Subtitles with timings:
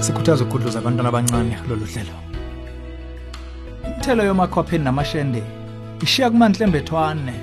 [0.00, 2.16] sikhuthaza ukugudluza abantwana abancane lolu hlelo.
[3.86, 5.42] Imithelo yomakhopheni namashende
[6.02, 7.34] ishiya kumanhle embethwane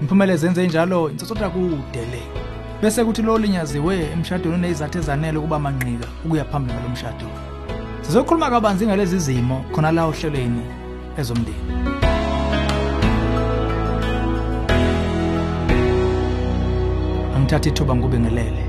[0.00, 2.22] imphumela ezenze njalo intsotshotha kude le.
[2.82, 7.26] Bese kuthi lo linyaziwe emshadweni unezizathu ezanele ukuba manqika ukuya phambili ngalo mshado.
[8.02, 10.62] Sizokhuluma kabanzi ngalezi zimo khona la ohlelweni
[11.18, 11.72] ezomndeni.
[17.36, 18.64] Angithatha ithuba ngikubingelele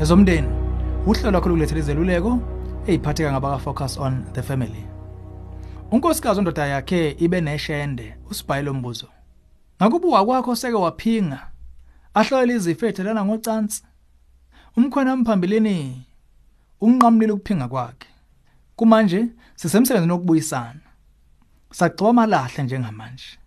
[0.00, 0.48] ezomndeni
[1.06, 2.38] uhlelo lwakho lokulethela izeluleko
[2.86, 4.84] eyiphatheka ngabaka-focus on the family.
[5.90, 9.08] Unkosikazi ondoda yakhe ibe neshende usibhayile umbuzo
[9.82, 11.50] ngakubuka kwakho seke waphinga
[12.14, 13.82] ahlolela izifo ethelana ngocansi.
[14.76, 16.06] Umkhwena mphambilini
[16.80, 18.08] unqamlile ukuphinga kwakhe.
[18.76, 20.80] Kumanje sisemsebenzini wokubuyisana.
[21.72, 23.38] Sagcoba amalahle njengamanje.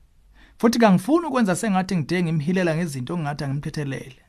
[0.58, 4.22] Futhi kangifuni ukwenza sengathi ngide ngimhilela ngezinto ongathi angimthethelele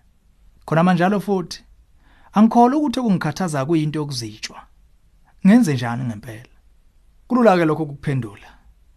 [0.64, 1.64] khona manjalo futhi
[2.32, 4.62] angikholwa ukuthi okungikhathaza kuyinto yokuzitshwa.
[5.46, 6.54] Ngenze njani ngempela?
[7.28, 8.48] Kulula ke lokho kuphendula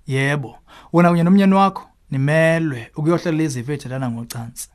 [0.08, 0.58] yebo
[0.94, 4.70] wena kunye nomnyeni wakho nimelwe ukuyohlela izifo ethelana ngocansi.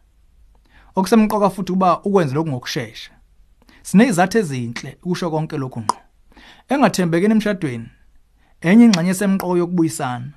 [0.96, 3.12] Okusemqoka futhi kuba ukwenze lokhu ngokusheshsha
[3.82, 5.96] sinezizathu ezinhle ukusho konke lokhu ngqo.
[6.68, 7.88] Engathembekeni emshadweni
[8.60, 10.32] enye ingxenye esemqoko yokubuyisana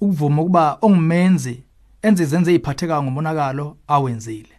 [0.00, 1.64] ukuvuma ukuba ongumenzi
[2.02, 4.56] enze izenze eziphatheka ngomonakalo awenzile.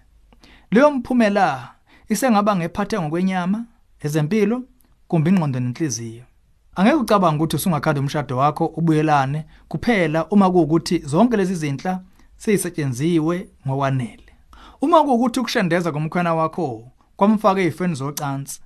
[0.72, 1.76] Leyo mphumela
[2.10, 3.66] isengaba ngephathe ngokwenyama
[4.06, 4.64] ezempilo
[5.08, 6.24] kumbe ingqondo nenhliziyo
[6.76, 9.46] angeke ucabange ukuthi usungakhanda umshado wakho ubuyelane.
[9.68, 12.02] Kuphela uma kuwukuthi zonke lezi zinhla
[12.38, 14.24] sezisetshenziwe ngokwanele.
[14.82, 18.62] Uma kuwukuthi ukushendeza komkhwana wakho kwamfaka ezifeni zocansi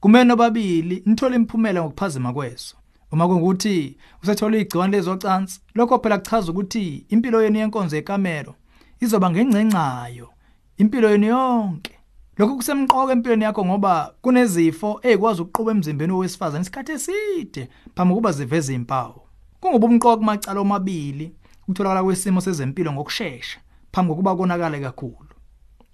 [0.00, 2.76] kumele nobabili nithola imphumela ngokuphazima kweso.
[3.12, 8.54] Uma kungukuthi usethola igciwane lezocansi lokho phela kuchaza ukuthi impilo yenu yenkonzo yekamero
[9.00, 10.28] izoba ngengcencayo
[10.76, 11.97] impilo yenu yonke.
[12.38, 18.74] Lokho kusemqoka empilweni yakho ngoba kunezifo ezikwazi ukuquba emzimbeni wesifazane isikhathi eside phambi kokuba ziveze
[18.74, 19.20] impawu
[19.60, 23.58] kungoba umqoka kumacala omabili ukutholakala kwesimo sezempilo ngokusheshsha
[23.92, 25.32] phambi kokuba konakale kakhulu.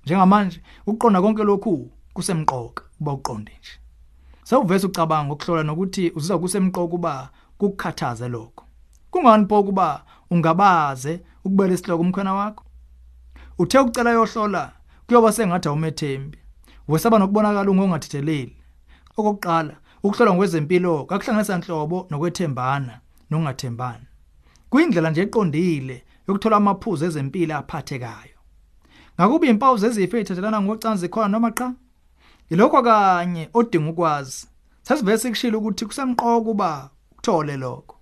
[0.05, 3.73] Njengamanje ukuqonda konke lokhu kusemqoka kuba uqonde nje.
[4.45, 8.65] Sewuvese ucabanga ukuhlola nokuthi uzizwa kusemqoka kuba kukukhathaze lokho.
[9.11, 12.65] Kungani pho kuba ungabaze ukubela isihloko umkhwena wakho?
[13.59, 14.73] Uthe ukucela yohlola
[15.07, 16.39] kuyoba sengathi awumethembi.
[16.89, 18.57] Wesaba nokubonakala ungongathetheleli
[19.17, 22.95] okokuqala ukuhlolwa ngokwezempilo kakuhlanganisa inhlobo nokwethembana
[23.31, 24.07] nokungathembani
[24.71, 25.97] kuyindlela nje eqondile
[26.29, 28.39] yokuthola amaphuzu ezempilo aphathekayo.
[29.17, 31.69] Ngakuba impawu zezifo ezithathelana ngocansi khona noma cha
[32.51, 34.47] ilokho kanye odinga ukwazi.
[34.83, 37.97] Sasivese kushilo ukuthi kusemqoka kuba uthole lokho.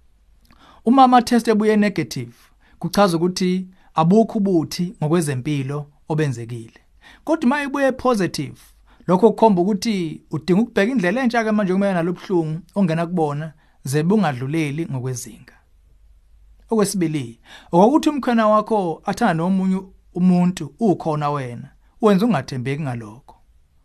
[0.85, 2.35] Uma ama test ebuye negative
[2.79, 6.82] kuchaza ukuthi abukho ubuthi ngokwezempilo obenzekile.
[7.25, 8.61] Kodwa uma ibuye positive
[9.07, 13.53] lokho kukhomba ukuthi udinga ukubheka indlela entsha ke manje kumele nalobhlungu ongena kubona
[13.85, 15.55] ze bungadluleli ngokwezinga.
[16.71, 17.41] Okwesibili
[17.73, 19.83] ukuthi umkhwena wakho athanda nomunye
[20.15, 21.69] umuntu ukhona wena
[22.01, 23.37] wenza ungathembeki ngalokho.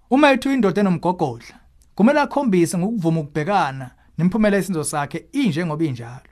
[0.09, 1.55] Uma ethu indoda enomgogodla
[1.95, 6.31] kumele akhombise ngokuvuma ukubhekana nemphumela yesinzo sakhe inje ngoba injalo.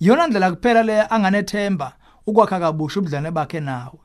[0.00, 1.92] Iyona ndlela kuphela le anganethemba
[2.26, 3.98] ukwakha kabusha ubudlane bakhe nawe.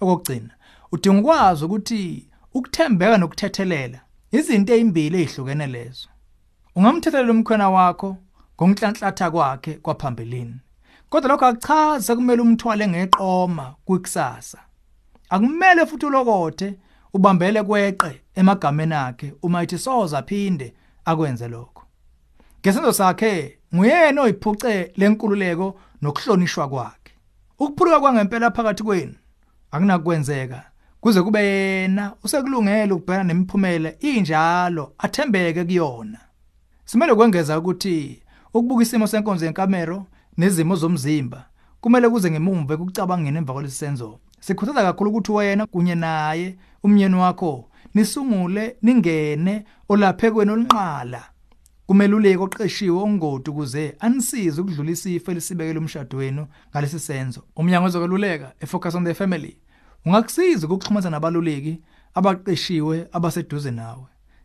[0.00, 0.57] Okugcina
[0.92, 4.00] udinga ukwazi ukuthi ukuthembeka nokuthethelela
[4.32, 6.08] izinto ezimbili ezihlukene lezo.
[6.76, 8.16] Ungamthethelela umkhwena wakho
[8.56, 10.56] ngomhlanhlatha kwakhe kwaphambilini
[11.10, 14.58] kodwa lokho akuchazi kumele umthwale ngeqoma kwikusasa.
[15.30, 16.78] Akumele futhi ulokothe
[17.14, 20.74] ubambele kweqe emagameni akhe uma ethi soza aphinde
[21.04, 21.82] akwenze lokho.
[22.60, 27.12] Ngesenzo sakhe nguyena oyiphuce lenkululeko nokuhlonishwa kwakhe.
[27.58, 29.14] Ukuphuluka kwangempela phakathi kwenu
[29.70, 30.70] akunakwenzeka
[31.08, 36.18] kuze kube yena usekulungele ukubhekana nemiphumela injalo athembeke kuyona.
[36.84, 38.22] Simele kwengeza ukuthi
[38.54, 41.44] ukubuka isimo senkonzo yenkamero nezimo zomzimba
[41.80, 48.76] kumele kuze ngemumva ekucabangeni emva kwalesenzo sikhuthaza kakhulu ukuthi wena kunye naye umnyeni wakho nisungule
[48.82, 51.22] ningene olaphekweni olunqala.
[51.86, 57.40] Kumeluleki oqeshiwe ongodi ukuze anisize ukudlulisa ifa elisibekele umshado wenu ngalesi senzo.
[57.56, 59.56] Umnyango wezokweluleka efocus on the family.
[60.06, 61.80] Ungakusiza ukuxhumana nabaluleki
[62.14, 64.04] abaqeshiwe abaseduze nawe.